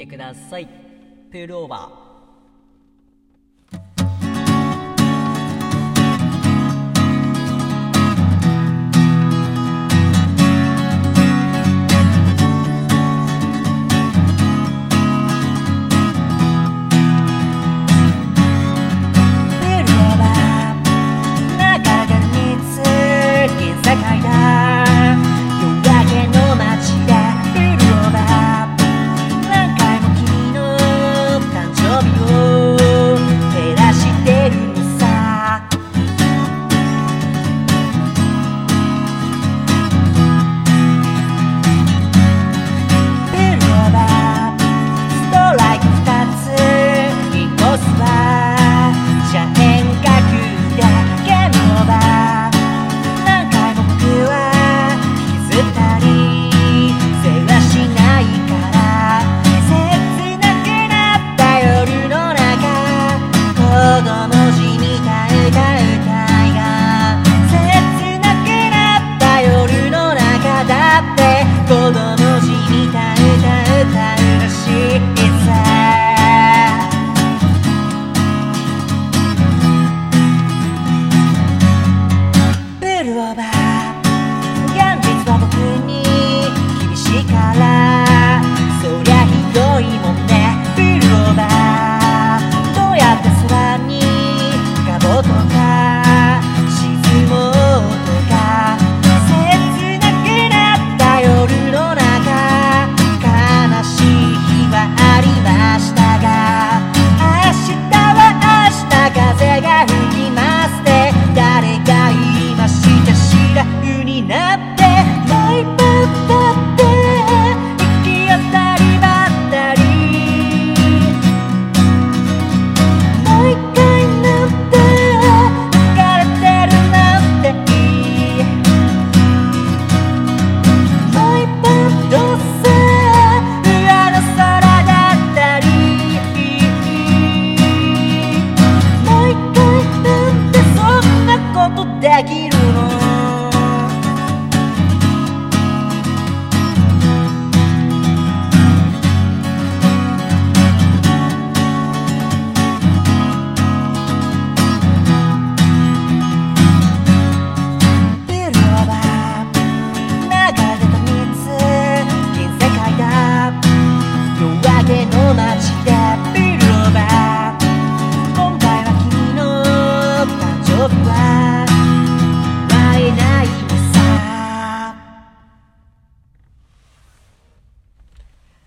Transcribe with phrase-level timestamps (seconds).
[0.00, 0.66] てください。
[1.30, 2.09] プールオーバー。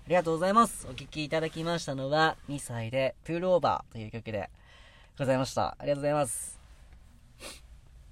[0.06, 0.86] ありがとうございます。
[0.88, 4.50] お聴きいただきましたのは、2歳で、プールオーバーという曲で
[5.18, 5.76] ございました。
[5.78, 6.60] ありがとうございます。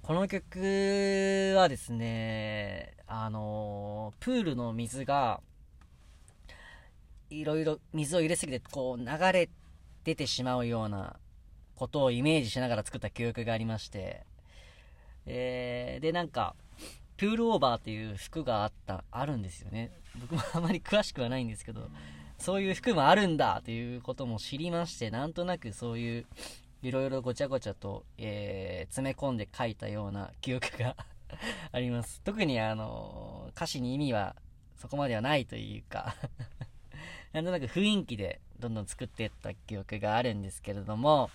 [0.01, 5.39] この曲はですね、あのプールの水が、
[7.29, 9.47] いろいろ水を入れすぎて、こう流れ
[10.03, 11.15] 出てしまうような
[11.75, 14.25] ことをイメージしながら作った記憶がありまして、
[15.25, 16.55] えー、で、なんか、
[17.17, 19.91] プールオーバーっていう服があった、あるんですよね。
[20.19, 21.89] 僕もあまり詳しくはないんですけど、
[22.37, 26.25] そういう服もあるんだということも知りまして、なんとなくそういう、
[26.83, 30.97] いろいろごちゃごちゃと、えー、詰め込んで書いたような 記憶が
[31.71, 32.21] あります。
[32.21, 34.35] 特にあの、歌詞に意味は
[34.75, 36.13] そこまではないというか
[37.31, 41.29] なんとなく雰囲気でどんどん作っていった記憶があるんですけれども、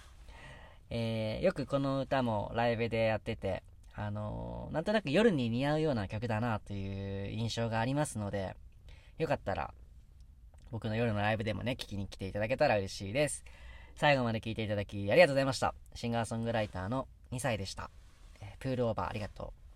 [0.90, 3.62] えー、よくこの歌もライブでやってて、
[4.00, 8.54] あのー、なんとなく夜に似合うような曲だなという印象がありますので、
[9.18, 9.74] よかったら、
[10.70, 13.44] 僕の夜のライブでもね、聴きに来ていただけたら嬉しいです。
[13.96, 15.74] 最後まで聴いていただきありがとうございました。
[15.96, 17.90] シンガーソングライターの2歳でした。
[18.40, 19.67] えー、プールオーバーありがとう。